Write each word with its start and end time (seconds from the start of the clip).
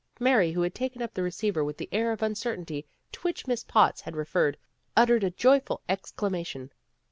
Mary, 0.19 0.51
who 0.53 0.63
had 0.63 0.73
taken 0.73 0.99
up 1.03 1.13
the 1.13 1.21
receiver 1.21 1.63
with 1.63 1.77
the 1.77 1.87
air 1.91 2.11
of 2.11 2.23
uncertainty 2.23 2.87
to 3.11 3.19
which 3.21 3.45
Miss 3.45 3.63
Potts 3.63 4.01
had 4.01 4.15
referred, 4.15 4.57
uttered 4.97 5.23
a 5.23 5.29
joyful 5.29 5.83
exclamation. 5.87 6.71